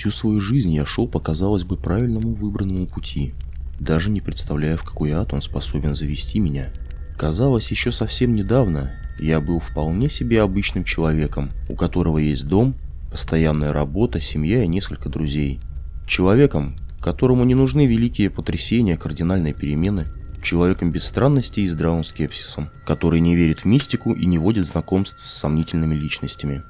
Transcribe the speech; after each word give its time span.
Всю 0.00 0.10
свою 0.10 0.40
жизнь 0.40 0.72
я 0.72 0.86
шел 0.86 1.06
по, 1.06 1.20
казалось 1.20 1.64
бы, 1.64 1.76
правильному 1.76 2.32
выбранному 2.34 2.86
пути, 2.86 3.34
даже 3.78 4.08
не 4.08 4.22
представляя, 4.22 4.78
в 4.78 4.82
какой 4.82 5.10
ад 5.10 5.34
он 5.34 5.42
способен 5.42 5.94
завести 5.94 6.40
меня. 6.40 6.72
Казалось, 7.18 7.70
еще 7.70 7.92
совсем 7.92 8.34
недавно 8.34 8.92
я 9.18 9.42
был 9.42 9.60
вполне 9.60 10.08
себе 10.08 10.40
обычным 10.40 10.84
человеком, 10.84 11.50
у 11.68 11.74
которого 11.74 12.16
есть 12.16 12.46
дом, 12.46 12.76
постоянная 13.10 13.74
работа, 13.74 14.22
семья 14.22 14.64
и 14.64 14.68
несколько 14.68 15.10
друзей. 15.10 15.60
Человеком, 16.06 16.76
которому 17.02 17.44
не 17.44 17.54
нужны 17.54 17.84
великие 17.84 18.30
потрясения, 18.30 18.96
кардинальные 18.96 19.52
перемены. 19.52 20.06
Человеком 20.42 20.92
без 20.92 21.04
странностей 21.04 21.64
и 21.64 21.68
здравым 21.68 22.04
скепсисом, 22.04 22.70
который 22.86 23.20
не 23.20 23.36
верит 23.36 23.60
в 23.60 23.64
мистику 23.66 24.14
и 24.14 24.24
не 24.24 24.38
водит 24.38 24.64
знакомств 24.64 25.20
с 25.26 25.34
сомнительными 25.34 25.94
личностями. 25.94 26.62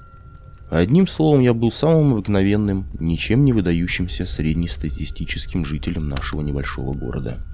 Одним 0.71 1.09
словом, 1.09 1.41
я 1.41 1.53
был 1.53 1.73
самым 1.73 2.13
обыкновенным, 2.13 2.87
ничем 3.01 3.43
не 3.43 3.53
выдающимся 3.53 4.25
среднестатистическим 4.25 5.65
жителем 5.65 6.09
нашего 6.09 6.43
небольшого 6.43 6.93
города. 6.93 7.45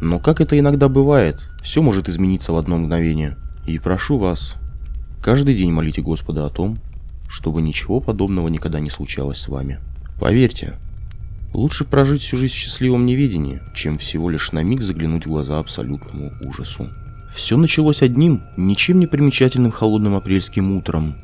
Но 0.00 0.18
как 0.18 0.40
это 0.40 0.58
иногда 0.58 0.88
бывает, 0.88 1.48
все 1.62 1.80
может 1.80 2.08
измениться 2.08 2.52
в 2.52 2.56
одно 2.56 2.76
мгновение. 2.78 3.36
И 3.68 3.78
прошу 3.78 4.18
вас, 4.18 4.56
каждый 5.22 5.54
день 5.54 5.70
молите 5.70 6.02
Господа 6.02 6.44
о 6.44 6.50
том, 6.50 6.78
чтобы 7.28 7.62
ничего 7.62 8.00
подобного 8.00 8.48
никогда 8.48 8.80
не 8.80 8.90
случалось 8.90 9.38
с 9.38 9.46
вами. 9.46 9.78
Поверьте, 10.18 10.74
лучше 11.54 11.84
прожить 11.84 12.22
всю 12.22 12.36
жизнь 12.36 12.54
в 12.54 12.56
счастливом 12.56 13.06
неведении, 13.06 13.60
чем 13.74 13.96
всего 13.96 14.28
лишь 14.28 14.50
на 14.50 14.64
миг 14.64 14.82
заглянуть 14.82 15.24
в 15.24 15.28
глаза 15.28 15.60
абсолютному 15.60 16.32
ужасу. 16.44 16.88
Все 17.32 17.56
началось 17.56 18.02
одним, 18.02 18.42
ничем 18.56 18.98
не 18.98 19.06
примечательным 19.06 19.70
холодным 19.70 20.16
апрельским 20.16 20.72
утром, 20.72 21.14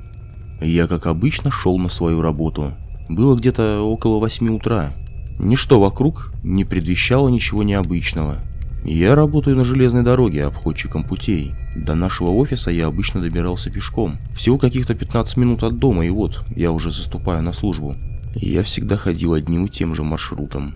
я, 0.60 0.86
как 0.86 1.06
обычно, 1.06 1.50
шел 1.50 1.78
на 1.78 1.88
свою 1.88 2.22
работу. 2.22 2.74
Было 3.08 3.36
где-то 3.36 3.82
около 3.82 4.18
восьми 4.18 4.50
утра. 4.50 4.94
Ничто 5.38 5.80
вокруг 5.80 6.32
не 6.42 6.64
предвещало 6.64 7.28
ничего 7.28 7.62
необычного. 7.62 8.36
Я 8.84 9.14
работаю 9.14 9.56
на 9.56 9.64
железной 9.64 10.02
дороге, 10.02 10.44
обходчиком 10.44 11.02
путей. 11.02 11.54
До 11.74 11.94
нашего 11.94 12.30
офиса 12.30 12.70
я 12.70 12.86
обычно 12.86 13.20
добирался 13.20 13.70
пешком. 13.70 14.18
Всего 14.34 14.58
каких-то 14.58 14.94
15 14.94 15.36
минут 15.36 15.62
от 15.62 15.78
дома, 15.78 16.06
и 16.06 16.10
вот, 16.10 16.42
я 16.54 16.70
уже 16.72 16.90
заступаю 16.90 17.42
на 17.42 17.52
службу. 17.52 17.96
Я 18.34 18.62
всегда 18.62 18.96
ходил 18.96 19.34
одним 19.34 19.66
и 19.66 19.68
тем 19.68 19.94
же 19.94 20.02
маршрутом. 20.02 20.74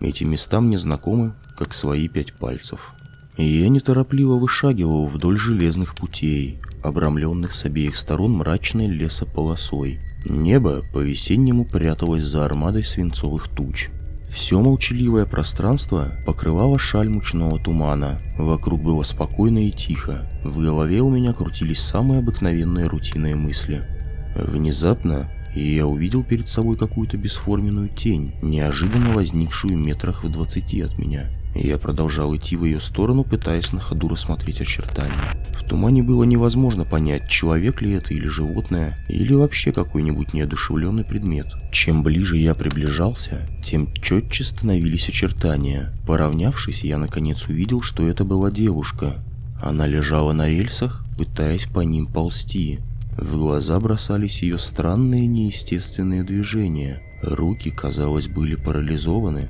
Эти 0.00 0.24
места 0.24 0.60
мне 0.60 0.78
знакомы, 0.78 1.34
как 1.56 1.74
свои 1.74 2.08
пять 2.08 2.34
пальцев. 2.34 2.94
И 3.36 3.44
я 3.44 3.68
неторопливо 3.68 4.36
вышагивал 4.36 5.06
вдоль 5.06 5.36
железных 5.36 5.94
путей, 5.96 6.60
обрамленных 6.84 7.54
с 7.54 7.64
обеих 7.64 7.96
сторон 7.96 8.32
мрачной 8.32 8.86
лесополосой. 8.86 10.00
Небо 10.24 10.84
по-весеннему 10.92 11.64
пряталось 11.64 12.24
за 12.24 12.44
армадой 12.44 12.84
свинцовых 12.84 13.48
туч. 13.48 13.88
Все 14.28 14.60
молчаливое 14.60 15.26
пространство 15.26 16.12
покрывало 16.26 16.78
шаль 16.78 17.08
мучного 17.08 17.58
тумана. 17.58 18.20
Вокруг 18.36 18.82
было 18.82 19.02
спокойно 19.02 19.68
и 19.68 19.70
тихо. 19.70 20.28
В 20.44 20.58
голове 20.58 21.00
у 21.00 21.10
меня 21.10 21.32
крутились 21.32 21.80
самые 21.80 22.18
обыкновенные 22.18 22.86
рутинные 22.86 23.36
мысли. 23.36 23.82
Внезапно 24.34 25.30
я 25.54 25.86
увидел 25.86 26.24
перед 26.24 26.48
собой 26.48 26.76
какую-то 26.76 27.16
бесформенную 27.16 27.88
тень, 27.88 28.34
неожиданно 28.42 29.14
возникшую 29.14 29.78
метрах 29.78 30.24
в 30.24 30.32
двадцати 30.32 30.80
от 30.80 30.98
меня. 30.98 31.30
Я 31.54 31.78
продолжал 31.78 32.34
идти 32.34 32.56
в 32.56 32.64
ее 32.64 32.80
сторону, 32.80 33.22
пытаясь 33.22 33.72
на 33.72 33.80
ходу 33.80 34.08
рассмотреть 34.08 34.60
очертания. 34.60 35.36
В 35.54 35.62
тумане 35.62 36.02
было 36.02 36.24
невозможно 36.24 36.84
понять, 36.84 37.28
человек 37.28 37.80
ли 37.80 37.92
это 37.92 38.12
или 38.12 38.26
животное, 38.26 38.98
или 39.08 39.32
вообще 39.32 39.70
какой-нибудь 39.70 40.34
неодушевленный 40.34 41.04
предмет. 41.04 41.46
Чем 41.70 42.02
ближе 42.02 42.36
я 42.36 42.54
приближался, 42.54 43.46
тем 43.62 43.92
четче 43.94 44.44
становились 44.44 45.08
очертания. 45.08 45.92
Поравнявшись, 46.06 46.82
я 46.82 46.98
наконец 46.98 47.46
увидел, 47.46 47.82
что 47.82 48.06
это 48.06 48.24
была 48.24 48.50
девушка. 48.50 49.22
Она 49.62 49.86
лежала 49.86 50.32
на 50.32 50.48
рельсах, 50.48 51.04
пытаясь 51.16 51.66
по 51.66 51.80
ним 51.80 52.06
ползти. 52.06 52.80
В 53.16 53.36
глаза 53.36 53.78
бросались 53.78 54.42
ее 54.42 54.58
странные 54.58 55.26
неестественные 55.28 56.24
движения. 56.24 57.00
Руки, 57.22 57.70
казалось, 57.70 58.26
были 58.26 58.56
парализованы, 58.56 59.48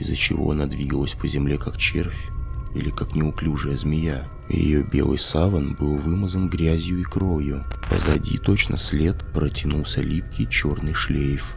из-за 0.00 0.16
чего 0.16 0.50
она 0.50 0.66
двигалась 0.66 1.12
по 1.12 1.28
земле 1.28 1.58
как 1.58 1.76
червь 1.76 2.30
или 2.74 2.90
как 2.90 3.14
неуклюжая 3.14 3.76
змея. 3.76 4.28
Ее 4.48 4.82
белый 4.82 5.18
саван 5.18 5.74
был 5.74 5.96
вымазан 5.96 6.48
грязью 6.48 7.00
и 7.00 7.02
кровью. 7.02 7.64
Позади 7.88 8.38
точно 8.38 8.76
след 8.76 9.16
протянулся 9.32 10.00
липкий 10.00 10.48
черный 10.48 10.94
шлейф. 10.94 11.56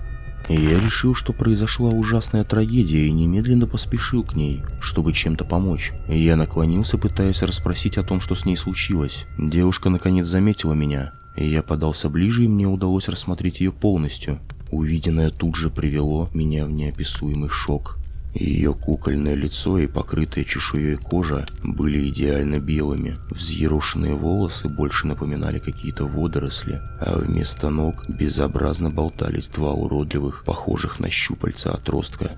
И 0.50 0.56
я 0.56 0.80
решил, 0.80 1.16
что 1.16 1.32
произошла 1.32 1.90
ужасная 1.90 2.44
трагедия 2.44 3.08
и 3.08 3.12
немедленно 3.12 3.66
поспешил 3.66 4.24
к 4.24 4.36
ней, 4.36 4.62
чтобы 4.82 5.14
чем-то 5.14 5.46
помочь. 5.46 5.94
И 6.10 6.22
я 6.22 6.36
наклонился, 6.36 6.98
пытаясь 6.98 7.42
расспросить 7.42 7.98
о 7.98 8.04
том, 8.04 8.20
что 8.20 8.36
с 8.36 8.46
ней 8.46 8.58
случилось. 8.58 9.26
Девушка 9.38 9.90
наконец 9.90 10.28
заметила 10.28 10.74
меня, 10.74 11.14
и 11.38 11.48
я 11.48 11.64
подался 11.64 12.10
ближе, 12.10 12.44
и 12.44 12.50
мне 12.50 12.68
удалось 12.68 13.08
рассмотреть 13.08 13.62
ее 13.62 13.72
полностью. 13.72 14.40
Увиденное 14.70 15.30
тут 15.30 15.56
же 15.56 15.70
привело 15.70 16.30
меня 16.34 16.66
в 16.66 16.72
неописуемый 16.72 17.50
шок. 17.50 17.98
Ее 18.34 18.74
кукольное 18.74 19.36
лицо 19.36 19.78
и 19.78 19.86
покрытая 19.86 20.44
чешуей 20.44 20.96
кожа 20.96 21.46
были 21.64 22.10
идеально 22.10 22.60
белыми. 22.60 23.16
Взъерошенные 23.30 24.16
волосы 24.16 24.68
больше 24.68 25.06
напоминали 25.06 25.60
какие-то 25.60 26.08
водоросли, 26.08 26.82
а 27.00 27.20
вместо 27.20 27.70
ног 27.70 28.10
безобразно 28.10 28.90
болтались 28.90 29.50
два 29.50 29.74
уродливых, 29.74 30.44
похожих 30.46 31.00
на 31.00 31.10
щупальца 31.12 31.74
отростка. 31.74 32.32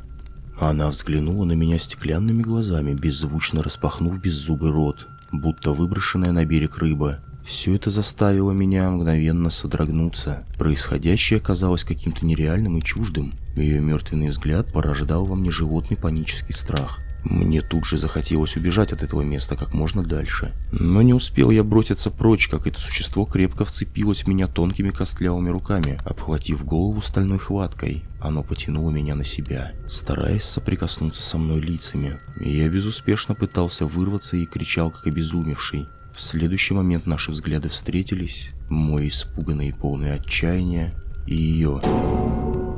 Она 0.59 0.89
взглянула 0.89 1.45
на 1.45 1.53
меня 1.53 1.79
стеклянными 1.79 2.41
глазами, 2.41 2.93
беззвучно 2.93 3.63
распахнув 3.63 4.19
беззубый 4.19 4.71
рот, 4.71 5.07
будто 5.31 5.71
выброшенная 5.71 6.31
на 6.31 6.45
берег 6.45 6.77
рыба, 6.77 7.19
все 7.45 7.75
это 7.75 7.91
заставило 7.91 8.51
меня 8.51 8.89
мгновенно 8.89 9.49
содрогнуться. 9.49 10.43
Происходящее 10.57 11.39
казалось 11.39 11.83
каким-то 11.83 12.25
нереальным 12.25 12.77
и 12.77 12.81
чуждым. 12.81 13.33
Ее 13.55 13.79
мертвенный 13.79 14.29
взгляд 14.29 14.73
порождал 14.73 15.25
во 15.25 15.35
мне 15.35 15.51
животный 15.51 15.95
панический 15.95 16.53
страх. 16.53 16.99
Мне 17.23 17.61
тут 17.61 17.85
же 17.85 17.97
захотелось 17.97 18.55
убежать 18.55 18.93
от 18.93 19.01
этого 19.01 19.21
места 19.21 19.55
как 19.55 19.73
можно 19.73 20.03
дальше. 20.03 20.53
Но 20.71 21.01
не 21.01 21.13
успел 21.13 21.49
я 21.49 21.63
броситься 21.63 22.11
прочь, 22.11 22.47
как 22.47 22.67
это 22.67 22.79
существо 22.79 23.25
крепко 23.25 23.65
вцепилось 23.65 24.23
в 24.23 24.27
меня 24.27 24.47
тонкими 24.47 24.91
костлявыми 24.91 25.49
руками, 25.49 25.97
обхватив 26.05 26.63
голову 26.63 27.01
стальной 27.01 27.39
хваткой. 27.39 28.03
Оно 28.19 28.43
потянуло 28.43 28.91
меня 28.91 29.15
на 29.15 29.23
себя, 29.23 29.73
стараясь 29.89 30.43
соприкоснуться 30.43 31.23
со 31.23 31.39
мной 31.39 31.61
лицами. 31.61 32.19
Я 32.39 32.69
безуспешно 32.69 33.33
пытался 33.33 33.87
вырваться 33.87 34.37
и 34.37 34.45
кричал, 34.45 34.91
как 34.91 35.07
обезумевший. 35.07 35.87
В 36.15 36.21
следующий 36.21 36.73
момент 36.73 37.05
наши 37.05 37.31
взгляды 37.31 37.67
встретились, 37.67 38.51
мой 38.69 39.09
испуганный 39.09 39.67
и 39.67 39.73
полный 39.73 40.13
отчаяния, 40.13 40.93
и 41.27 41.35
ее, 41.35 41.81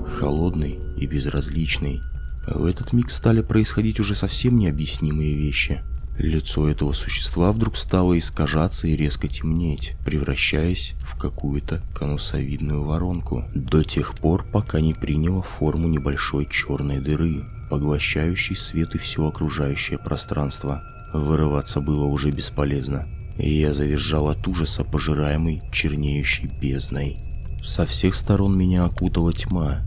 холодный 0.08 0.80
и 0.98 1.06
безразличный. 1.06 2.02
В 2.48 2.66
этот 2.66 2.94
миг 2.94 3.12
стали 3.12 3.44
происходить 3.44 4.00
уже 4.00 4.16
совсем 4.16 4.58
необъяснимые 4.58 5.36
вещи. 5.36 5.84
Лицо 6.18 6.68
этого 6.68 6.94
существа 6.94 7.52
вдруг 7.52 7.78
стало 7.78 8.18
искажаться 8.18 8.88
и 8.88 8.96
резко 8.96 9.28
темнеть, 9.28 9.94
превращаясь 10.04 10.96
в 11.02 11.16
какую-то 11.16 11.84
конусовидную 11.94 12.84
воронку, 12.84 13.46
до 13.54 13.84
тех 13.84 14.16
пор, 14.16 14.48
пока 14.52 14.82
не 14.82 14.96
приняло 14.96 15.44
форму 15.44 15.88
небольшой 15.88 16.48
черной 16.50 17.02
дыры, 17.02 17.46
поглощающей 17.70 18.56
свет 18.56 18.96
и 18.96 18.98
все 18.98 19.28
окружающее 19.28 20.00
пространство. 20.00 20.82
Вырываться 21.14 21.82
было 21.82 22.06
уже 22.06 22.32
бесполезно 22.32 23.08
и 23.40 23.60
я 23.60 23.74
завизжал 23.74 24.30
от 24.30 24.48
ужаса, 24.48 24.84
пожираемой 24.84 25.62
чернеющей 25.72 26.50
бездной. 26.62 27.18
Со 27.64 27.86
всех 27.86 28.16
сторон 28.16 28.58
меня 28.58 28.86
окутала 28.86 29.34
тьма. 29.34 29.86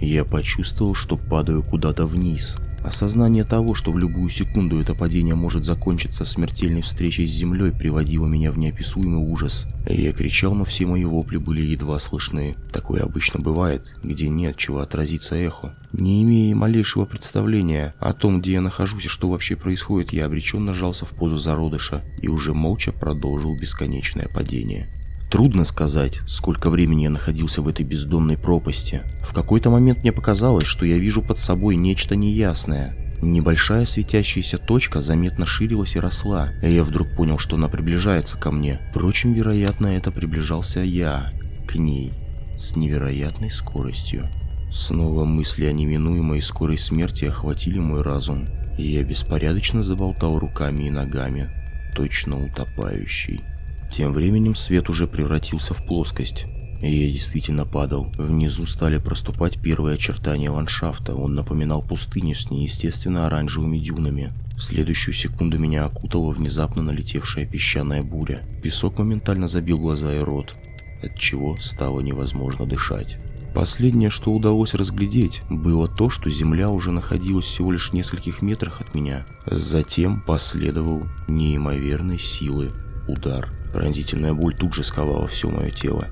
Я 0.00 0.24
почувствовал, 0.24 0.94
что 0.94 1.16
падаю 1.16 1.62
куда-то 1.62 2.06
вниз, 2.06 2.56
Осознание 2.82 3.44
того, 3.44 3.74
что 3.74 3.92
в 3.92 3.98
любую 3.98 4.30
секунду 4.30 4.80
это 4.80 4.94
падение 4.94 5.34
может 5.34 5.64
закончиться 5.64 6.24
смертельной 6.24 6.80
встречей 6.80 7.26
с 7.26 7.30
землей, 7.30 7.72
приводило 7.72 8.26
меня 8.26 8.50
в 8.52 8.58
неописуемый 8.58 9.20
ужас. 9.20 9.66
Я 9.86 10.12
кричал, 10.12 10.54
но 10.54 10.64
все 10.64 10.86
мои 10.86 11.04
вопли 11.04 11.36
были 11.36 11.62
едва 11.62 11.98
слышны. 11.98 12.56
Такое 12.72 13.02
обычно 13.02 13.40
бывает, 13.40 13.94
где 14.02 14.28
нет 14.28 14.56
чего 14.56 14.80
отразиться 14.80 15.34
эхо. 15.34 15.74
Не 15.92 16.22
имея 16.22 16.54
малейшего 16.54 17.04
представления 17.04 17.94
о 17.98 18.14
том, 18.14 18.40
где 18.40 18.52
я 18.52 18.60
нахожусь 18.62 19.04
и 19.04 19.08
что 19.08 19.28
вообще 19.28 19.56
происходит, 19.56 20.12
я 20.12 20.24
обреченно 20.24 20.72
жался 20.72 21.04
в 21.04 21.10
позу 21.10 21.36
зародыша 21.36 22.02
и 22.22 22.28
уже 22.28 22.54
молча 22.54 22.92
продолжил 22.92 23.54
бесконечное 23.56 24.28
падение. 24.28 24.99
Трудно 25.30 25.62
сказать, 25.62 26.18
сколько 26.26 26.70
времени 26.70 27.04
я 27.04 27.10
находился 27.10 27.62
в 27.62 27.68
этой 27.68 27.84
бездонной 27.84 28.36
пропасти. 28.36 29.02
В 29.20 29.32
какой-то 29.32 29.70
момент 29.70 30.00
мне 30.00 30.10
показалось, 30.10 30.66
что 30.66 30.84
я 30.84 30.98
вижу 30.98 31.22
под 31.22 31.38
собой 31.38 31.76
нечто 31.76 32.16
неясное. 32.16 32.96
Небольшая 33.22 33.84
светящаяся 33.84 34.58
точка 34.58 35.00
заметно 35.00 35.46
ширилась 35.46 35.94
и 35.94 36.00
росла, 36.00 36.50
и 36.62 36.74
я 36.74 36.82
вдруг 36.82 37.14
понял, 37.14 37.38
что 37.38 37.54
она 37.54 37.68
приближается 37.68 38.36
ко 38.36 38.50
мне. 38.50 38.80
Впрочем, 38.90 39.32
вероятно, 39.32 39.86
это 39.86 40.10
приближался 40.10 40.80
я 40.80 41.30
к 41.68 41.76
ней 41.76 42.12
с 42.58 42.74
невероятной 42.74 43.52
скоростью. 43.52 44.28
Снова 44.72 45.24
мысли 45.26 45.64
о 45.64 45.72
неминуемой 45.72 46.42
скорой 46.42 46.78
смерти 46.78 47.26
охватили 47.26 47.78
мой 47.78 48.02
разум, 48.02 48.48
и 48.76 48.82
я 48.82 49.04
беспорядочно 49.04 49.84
заболтал 49.84 50.40
руками 50.40 50.84
и 50.84 50.90
ногами, 50.90 51.50
точно 51.94 52.44
утопающий. 52.44 53.42
Тем 53.90 54.12
временем 54.12 54.54
свет 54.54 54.88
уже 54.88 55.06
превратился 55.06 55.74
в 55.74 55.84
плоскость, 55.84 56.46
и 56.80 56.90
я 56.90 57.12
действительно 57.12 57.66
падал. 57.66 58.10
Внизу 58.16 58.66
стали 58.66 58.98
проступать 58.98 59.60
первые 59.60 59.94
очертания 59.94 60.50
ландшафта. 60.50 61.14
Он 61.14 61.34
напоминал 61.34 61.82
пустыню 61.82 62.34
с 62.34 62.50
неестественно 62.50 63.26
оранжевыми 63.26 63.78
дюнами. 63.78 64.32
В 64.56 64.62
следующую 64.62 65.14
секунду 65.14 65.58
меня 65.58 65.84
окутала 65.84 66.30
внезапно 66.30 66.82
налетевшая 66.82 67.46
песчаная 67.46 68.02
буря. 68.02 68.42
Песок 68.62 68.98
моментально 68.98 69.48
забил 69.48 69.78
глаза 69.78 70.14
и 70.14 70.20
рот, 70.20 70.54
от 71.02 71.18
чего 71.18 71.56
стало 71.60 72.00
невозможно 72.00 72.66
дышать. 72.66 73.18
Последнее, 73.54 74.10
что 74.10 74.32
удалось 74.32 74.74
разглядеть, 74.74 75.42
было 75.50 75.88
то, 75.88 76.08
что 76.08 76.30
земля 76.30 76.68
уже 76.68 76.92
находилась 76.92 77.46
всего 77.46 77.72
лишь 77.72 77.90
в 77.90 77.94
нескольких 77.94 78.42
метрах 78.42 78.80
от 78.80 78.94
меня. 78.94 79.26
Затем 79.44 80.20
последовал 80.20 81.02
неимоверной 81.26 82.20
силы 82.20 82.70
удар. 83.08 83.59
Пронзительная 83.72 84.34
боль 84.34 84.54
тут 84.54 84.74
же 84.74 84.84
сковала 84.84 85.28
все 85.28 85.48
мое 85.48 85.70
тело. 85.70 86.06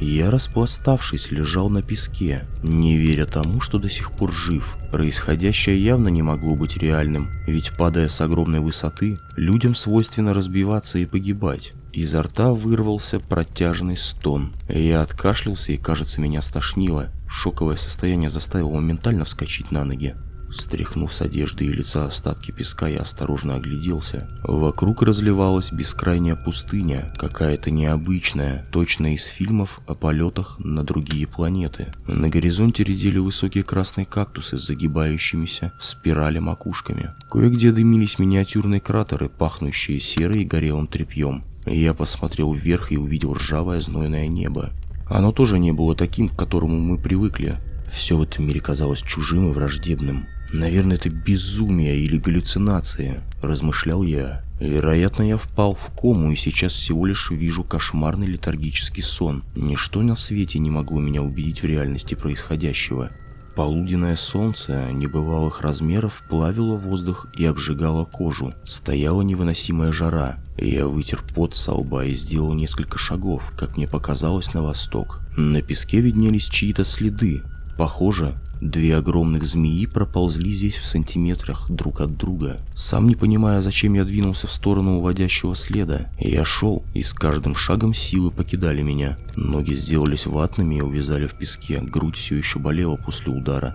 Я, 0.00 0.30
распластавшись, 0.30 1.30
лежал 1.30 1.68
на 1.68 1.82
песке, 1.82 2.46
не 2.62 2.96
веря 2.96 3.26
тому, 3.26 3.60
что 3.60 3.78
до 3.78 3.90
сих 3.90 4.12
пор 4.12 4.32
жив. 4.32 4.76
Происходящее 4.90 5.82
явно 5.82 6.08
не 6.08 6.22
могло 6.22 6.56
быть 6.56 6.78
реальным, 6.78 7.28
ведь 7.46 7.72
падая 7.76 8.08
с 8.08 8.18
огромной 8.22 8.60
высоты, 8.60 9.18
людям 9.36 9.74
свойственно 9.74 10.32
разбиваться 10.32 10.98
и 10.98 11.04
погибать. 11.04 11.72
Изо 11.92 12.22
рта 12.22 12.52
вырвался 12.52 13.20
протяжный 13.20 13.98
стон. 13.98 14.52
Я 14.68 15.02
откашлялся 15.02 15.72
и, 15.72 15.76
кажется, 15.76 16.20
меня 16.22 16.40
стошнило. 16.40 17.10
Шоковое 17.28 17.76
состояние 17.76 18.30
заставило 18.30 18.70
моментально 18.70 19.26
вскочить 19.26 19.70
на 19.70 19.84
ноги. 19.84 20.14
Стряхнув 20.52 21.14
с 21.14 21.20
одежды 21.20 21.66
и 21.66 21.72
лица 21.72 22.06
остатки 22.06 22.50
песка, 22.50 22.88
я 22.88 23.00
осторожно 23.00 23.54
огляделся. 23.56 24.28
Вокруг 24.42 25.02
разливалась 25.02 25.72
бескрайняя 25.72 26.36
пустыня, 26.36 27.12
какая-то 27.16 27.70
необычная, 27.70 28.66
точно 28.72 29.14
из 29.14 29.26
фильмов 29.26 29.80
о 29.86 29.94
полетах 29.94 30.58
на 30.58 30.84
другие 30.84 31.26
планеты. 31.26 31.92
На 32.06 32.28
горизонте 32.28 32.82
редели 32.82 33.18
высокие 33.18 33.64
красные 33.64 34.06
кактусы 34.06 34.58
с 34.58 34.66
загибающимися 34.66 35.72
в 35.78 35.84
спирали 35.84 36.38
макушками. 36.38 37.10
Кое-где 37.30 37.72
дымились 37.72 38.18
миниатюрные 38.18 38.80
кратеры, 38.80 39.28
пахнущие 39.28 40.00
серой 40.00 40.42
и 40.42 40.46
горелым 40.46 40.86
тряпьем. 40.86 41.44
Я 41.66 41.94
посмотрел 41.94 42.52
вверх 42.52 42.90
и 42.90 42.96
увидел 42.96 43.34
ржавое 43.34 43.80
знойное 43.80 44.26
небо. 44.26 44.70
Оно 45.06 45.32
тоже 45.32 45.58
не 45.58 45.72
было 45.72 45.94
таким, 45.94 46.28
к 46.28 46.36
которому 46.36 46.78
мы 46.78 46.96
привыкли. 46.96 47.56
Все 47.92 48.16
в 48.16 48.22
этом 48.22 48.46
мире 48.46 48.60
казалось 48.60 49.02
чужим 49.02 49.50
и 49.50 49.52
враждебным. 49.52 50.26
Наверное, 50.52 50.96
это 50.96 51.10
безумие 51.10 51.98
или 51.98 52.18
галлюцинация, 52.18 53.22
размышлял 53.40 54.02
я. 54.02 54.42
Вероятно, 54.58 55.22
я 55.22 55.38
впал 55.38 55.74
в 55.74 55.90
кому 55.96 56.32
и 56.32 56.36
сейчас 56.36 56.72
всего 56.72 57.06
лишь 57.06 57.30
вижу 57.30 57.64
кошмарный 57.64 58.26
летаргический 58.26 59.02
сон. 59.02 59.42
Ничто 59.56 60.02
на 60.02 60.16
свете 60.16 60.58
не 60.58 60.70
могло 60.70 61.00
меня 61.00 61.22
убедить 61.22 61.62
в 61.62 61.66
реальности 61.66 62.14
происходящего. 62.14 63.10
Полуденное 63.56 64.16
солнце 64.16 64.90
небывалых 64.92 65.60
размеров 65.60 66.22
плавило 66.28 66.76
воздух 66.76 67.26
и 67.36 67.44
обжигало 67.44 68.04
кожу. 68.04 68.52
Стояла 68.64 69.22
невыносимая 69.22 69.92
жара. 69.92 70.38
Я 70.56 70.86
вытер 70.86 71.22
пот 71.34 71.56
со 71.56 71.72
лба 71.72 72.04
и 72.04 72.14
сделал 72.14 72.54
несколько 72.54 72.98
шагов, 72.98 73.52
как 73.58 73.76
мне 73.76 73.88
показалось, 73.88 74.54
на 74.54 74.62
восток. 74.62 75.20
На 75.36 75.62
песке 75.62 76.00
виднелись 76.00 76.48
чьи-то 76.48 76.84
следы. 76.84 77.42
Похоже, 77.76 78.34
Две 78.60 78.96
огромных 78.96 79.44
змеи 79.44 79.86
проползли 79.86 80.54
здесь 80.54 80.76
в 80.76 80.86
сантиметрах 80.86 81.70
друг 81.70 82.02
от 82.02 82.18
друга. 82.18 82.60
Сам 82.76 83.08
не 83.08 83.14
понимая, 83.14 83.62
зачем 83.62 83.94
я 83.94 84.04
двинулся 84.04 84.46
в 84.46 84.52
сторону 84.52 84.98
уводящего 84.98 85.56
следа, 85.56 86.10
я 86.18 86.44
шел, 86.44 86.82
и 86.92 87.02
с 87.02 87.14
каждым 87.14 87.56
шагом 87.56 87.94
силы 87.94 88.30
покидали 88.30 88.82
меня. 88.82 89.16
Ноги 89.34 89.72
сделались 89.72 90.26
ватными 90.26 90.74
и 90.74 90.82
увязали 90.82 91.26
в 91.26 91.34
песке, 91.34 91.80
грудь 91.80 92.16
все 92.16 92.36
еще 92.36 92.58
болела 92.58 92.96
после 92.96 93.32
удара. 93.32 93.74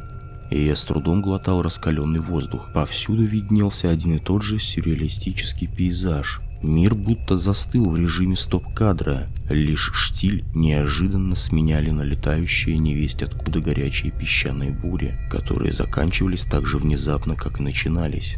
И 0.51 0.63
я 0.63 0.75
с 0.75 0.83
трудом 0.83 1.23
глотал 1.23 1.63
раскаленный 1.63 2.19
воздух. 2.19 2.69
Повсюду 2.71 3.23
виднелся 3.23 3.89
один 3.89 4.17
и 4.17 4.19
тот 4.19 4.43
же 4.43 4.59
сюрреалистический 4.59 5.67
пейзаж. 5.67 6.41
Мир 6.61 6.95
будто 6.95 7.37
застыл 7.37 7.89
в 7.89 7.97
режиме 7.97 8.35
стоп-кадра, 8.35 9.27
лишь 9.49 9.91
штиль 9.93 10.43
неожиданно 10.53 11.35
сменяли 11.35 11.91
налетающие 11.91 12.77
невесть 12.77 13.21
откуда 13.21 13.59
горячие 13.59 14.11
песчаные 14.11 14.71
бури, 14.71 15.19
которые 15.29 15.73
заканчивались 15.73 16.43
так 16.43 16.65
же 16.65 16.77
внезапно, 16.77 17.35
как 17.35 17.59
и 17.59 17.63
начинались. 17.63 18.37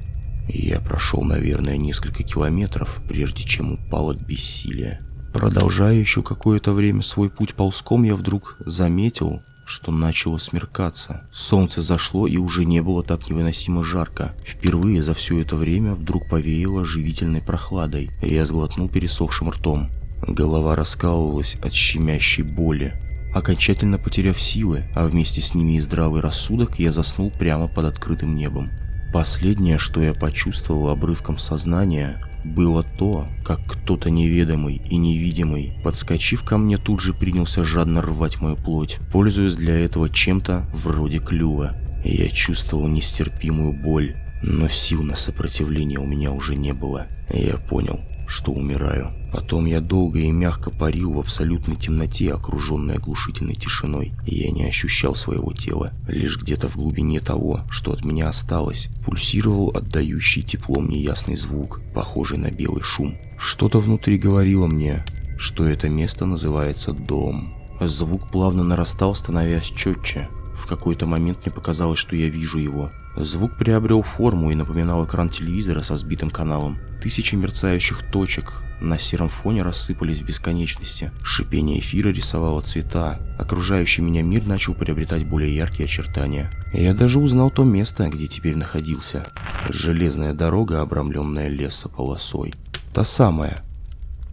Я 0.50 0.80
прошел, 0.80 1.24
наверное, 1.24 1.78
несколько 1.78 2.24
километров, 2.24 3.02
прежде 3.08 3.44
чем 3.44 3.74
упал 3.74 4.10
от 4.10 4.22
бессилия. 4.22 5.02
Продолжая 5.34 5.96
еще 5.96 6.24
какое-то 6.24 6.74
время 6.74 7.04
свой 7.04 7.30
путь 7.30 7.54
ползком, 7.54 8.04
я 8.04 8.16
вдруг 8.16 8.58
заметил, 8.66 9.42
что 9.68 9.92
начало 9.92 10.38
смеркаться. 10.38 11.28
Солнце 11.34 11.82
зашло 11.82 12.26
и 12.26 12.38
уже 12.38 12.64
не 12.64 12.82
было 12.82 13.04
так 13.04 13.30
невыносимо 13.30 13.84
жарко. 13.84 14.34
Впервые 14.46 15.04
за 15.04 15.14
все 15.14 15.42
это 15.42 15.58
время 15.58 15.94
вдруг 15.94 16.30
повеяло 16.30 16.86
живительной 16.86 17.42
прохладой, 17.42 18.10
я 18.22 18.46
сглотнул 18.46 18.88
пересохшим 18.88 19.50
ртом. 19.50 19.90
Голова 20.26 20.76
раскалывалась 20.76 21.56
от 21.56 21.74
щемящей 21.74 22.44
боли. 22.44 22.94
Окончательно 23.36 23.98
потеряв 23.98 24.42
силы, 24.42 24.86
а 24.96 25.06
вместе 25.06 25.42
с 25.42 25.54
ними 25.54 25.74
и 25.74 25.80
здравый 25.82 26.22
рассудок, 26.22 26.80
я 26.80 26.94
заснул 26.94 27.30
прямо 27.30 27.68
под 27.68 27.86
открытым 27.86 28.36
небом. 28.36 28.70
Последнее, 29.14 29.78
что 29.78 30.02
я 30.02 30.14
почувствовал 30.14 30.90
обрывком 30.90 31.38
сознания, 31.38 32.22
было 32.48 32.84
то, 32.84 33.28
как 33.46 33.60
кто-то 33.66 34.10
неведомый 34.10 34.82
и 34.90 34.98
невидимый, 34.98 35.74
подскочив 35.84 36.44
ко 36.44 36.58
мне, 36.58 36.78
тут 36.78 37.02
же 37.02 37.14
принялся 37.14 37.64
жадно 37.64 38.02
рвать 38.02 38.40
мою 38.42 38.56
плоть, 38.56 38.98
пользуясь 39.12 39.56
для 39.56 39.78
этого 39.78 40.10
чем-то 40.10 40.70
вроде 40.74 41.20
клюва. 41.20 41.76
Я 42.04 42.30
чувствовал 42.30 42.88
нестерпимую 42.88 43.74
боль, 43.74 44.16
но 44.42 44.70
сил 44.70 45.04
на 45.04 45.16
сопротивление 45.16 46.00
у 46.00 46.06
меня 46.06 46.32
уже 46.32 46.56
не 46.56 46.74
было. 46.74 47.08
Я 47.32 47.58
понял, 47.58 48.00
что 48.28 48.52
умираю. 48.52 49.12
Потом 49.32 49.66
я 49.66 49.82
долго 49.82 50.20
и 50.20 50.32
мягко 50.32 50.70
парил 50.70 51.14
в 51.14 51.20
абсолютной 51.20 51.76
темноте, 51.76 52.32
окруженной 52.32 52.96
оглушительной 52.96 53.56
тишиной, 53.56 54.14
и 54.26 54.36
я 54.36 54.52
не 54.52 54.66
ощущал 54.66 55.16
своего 55.16 55.54
тела. 55.54 55.92
Лишь 56.08 56.38
где-то 56.38 56.70
в 56.70 56.76
глубине 56.76 57.20
того, 57.20 57.62
что 57.70 57.92
от 57.92 58.06
меня 58.06 58.30
осталось, 58.30 58.90
пульсировал 59.06 59.70
отдающий 59.76 60.44
теплом 60.44 60.90
неясный 60.90 61.36
звук, 61.36 61.82
похожий 61.94 62.38
на 62.38 62.52
белый 62.52 62.84
шум. 62.84 63.18
Что-то 63.38 63.80
внутри 63.80 64.18
говорило 64.18 64.68
мне, 64.68 65.06
что 65.38 65.66
это 65.66 65.90
место 65.90 66.26
называется 66.26 66.92
дом. 66.92 67.54
Звук 67.80 68.30
плавно 68.32 68.64
нарастал, 68.64 69.14
становясь 69.14 69.66
четче. 69.66 70.30
В 70.58 70.66
какой-то 70.66 71.06
момент 71.06 71.46
мне 71.46 71.54
показалось, 71.54 72.00
что 72.00 72.16
я 72.16 72.28
вижу 72.28 72.58
его. 72.58 72.92
Звук 73.16 73.56
приобрел 73.58 74.02
форму 74.02 74.52
и 74.52 74.56
напоминал 74.56 75.06
экран 75.06 75.30
телевизора 75.30 75.82
со 75.82 75.96
сбитым 75.96 76.30
каналом. 76.30 76.80
Тысячи 77.02 77.36
мерцающих 77.36 78.12
точек 78.12 78.64
на 78.82 78.98
сером 78.98 79.30
фоне 79.30 79.62
рассыпались 79.62 80.20
в 80.20 80.26
бесконечности. 80.26 81.12
Шипение 81.24 81.80
эфира 81.80 82.10
рисовало 82.10 82.62
цвета. 82.62 83.20
Окружающий 83.40 84.02
меня 84.02 84.24
мир 84.24 84.46
начал 84.46 84.74
приобретать 84.74 85.26
более 85.26 85.56
яркие 85.56 85.86
очертания. 85.86 86.52
Я 86.74 86.94
даже 86.94 87.20
узнал 87.20 87.50
то 87.50 87.64
место, 87.64 88.10
где 88.10 88.28
теперь 88.28 88.56
находился. 88.56 89.26
Железная 89.70 90.34
дорога, 90.34 90.82
обрамленная 90.82 91.48
лесополосой. 91.48 92.54
Та 92.94 93.04
самая, 93.04 93.64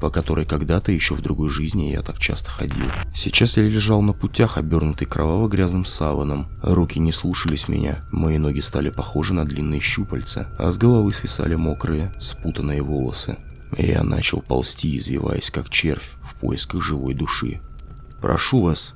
по 0.05 0.11
которой 0.11 0.45
когда-то 0.45 0.93
еще 0.93 1.15
в 1.15 1.23
другой 1.23 1.49
жизни 1.49 1.85
я 1.85 2.03
так 2.03 2.19
часто 2.19 2.51
ходил. 2.51 2.91
Сейчас 3.15 3.57
я 3.57 3.63
лежал 3.63 4.03
на 4.03 4.13
путях, 4.13 4.59
обернутый 4.59 5.07
кроваво-грязным 5.07 5.87
саваном. 5.87 6.47
Руки 6.61 6.99
не 6.99 7.11
слушались 7.11 7.69
меня, 7.69 8.05
мои 8.13 8.37
ноги 8.37 8.61
стали 8.61 8.91
похожи 8.91 9.33
на 9.33 9.47
длинные 9.47 9.81
щупальца, 9.81 10.51
а 10.59 10.71
с 10.71 10.77
головы 10.77 11.15
свисали 11.15 11.55
мокрые, 11.55 12.13
спутанные 12.21 12.83
волосы. 12.83 13.39
Я 13.79 14.03
начал 14.03 14.43
ползти, 14.43 14.95
извиваясь 14.95 15.51
как 15.51 15.71
червь, 15.71 16.11
в 16.21 16.35
поисках 16.35 16.83
живой 16.83 17.15
души. 17.15 17.63
«Прошу 18.21 18.61
вас, 18.61 18.95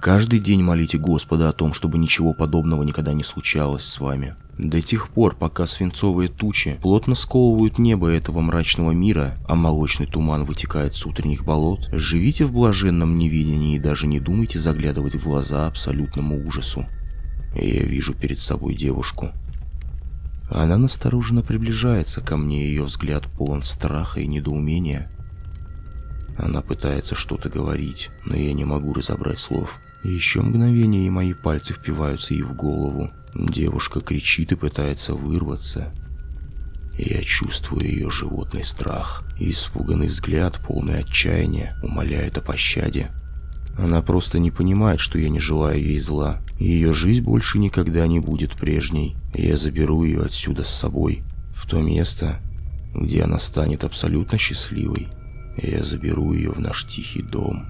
каждый 0.00 0.38
день 0.38 0.62
молите 0.62 0.98
Господа 0.98 1.48
о 1.48 1.52
том, 1.52 1.74
чтобы 1.74 1.98
ничего 1.98 2.32
подобного 2.32 2.82
никогда 2.82 3.12
не 3.12 3.24
случалось 3.24 3.84
с 3.84 4.00
вами», 4.00 4.36
до 4.58 4.82
тех 4.82 5.08
пор, 5.08 5.36
пока 5.36 5.68
свинцовые 5.68 6.28
тучи 6.28 6.78
плотно 6.82 7.14
сковывают 7.14 7.78
небо 7.78 8.08
этого 8.08 8.40
мрачного 8.40 8.90
мира, 8.90 9.36
а 9.46 9.54
молочный 9.54 10.06
туман 10.06 10.44
вытекает 10.44 10.96
с 10.96 11.06
утренних 11.06 11.44
болот, 11.44 11.88
живите 11.92 12.44
в 12.44 12.52
блаженном 12.52 13.16
невидении 13.16 13.76
и 13.76 13.80
даже 13.80 14.08
не 14.08 14.18
думайте 14.18 14.58
заглядывать 14.58 15.14
в 15.14 15.22
глаза 15.22 15.68
абсолютному 15.68 16.44
ужасу. 16.44 16.86
Я 17.54 17.84
вижу 17.84 18.14
перед 18.14 18.40
собой 18.40 18.74
девушку. 18.74 19.30
Она 20.50 20.76
настороженно 20.76 21.42
приближается 21.42 22.20
ко 22.20 22.36
мне, 22.36 22.66
ее 22.66 22.82
взгляд 22.82 23.28
полон 23.38 23.62
страха 23.62 24.18
и 24.18 24.26
недоумения. 24.26 25.08
Она 26.36 26.62
пытается 26.62 27.14
что-то 27.14 27.48
говорить, 27.48 28.10
но 28.24 28.34
я 28.34 28.52
не 28.52 28.64
могу 28.64 28.92
разобрать 28.92 29.38
слов. 29.38 29.78
Еще 30.02 30.42
мгновение, 30.42 31.06
и 31.06 31.10
мои 31.10 31.34
пальцы 31.34 31.74
впиваются 31.74 32.34
ей 32.34 32.42
в 32.42 32.54
голову. 32.54 33.10
Девушка 33.34 34.00
кричит 34.00 34.52
и 34.52 34.56
пытается 34.56 35.14
вырваться. 35.14 35.92
Я 36.96 37.22
чувствую 37.22 37.84
ее 37.84 38.10
животный 38.10 38.64
страх. 38.64 39.24
Испуганный 39.38 40.08
взгляд, 40.08 40.58
полный 40.66 41.00
отчаяния, 41.00 41.76
умоляет 41.82 42.38
о 42.38 42.40
пощаде. 42.40 43.10
Она 43.76 44.02
просто 44.02 44.40
не 44.40 44.50
понимает, 44.50 44.98
что 44.98 45.18
я 45.18 45.28
не 45.28 45.38
желаю 45.38 45.80
ей 45.80 46.00
зла. 46.00 46.40
Ее 46.58 46.92
жизнь 46.92 47.22
больше 47.22 47.58
никогда 47.58 48.06
не 48.08 48.18
будет 48.18 48.56
прежней. 48.56 49.16
Я 49.34 49.56
заберу 49.56 50.02
ее 50.02 50.22
отсюда 50.22 50.64
с 50.64 50.70
собой. 50.70 51.22
В 51.54 51.68
то 51.68 51.80
место, 51.80 52.40
где 52.92 53.22
она 53.22 53.38
станет 53.38 53.84
абсолютно 53.84 54.36
счастливой. 54.36 55.08
Я 55.56 55.84
заберу 55.84 56.32
ее 56.32 56.50
в 56.50 56.60
наш 56.60 56.84
тихий 56.86 57.22
дом. 57.22 57.66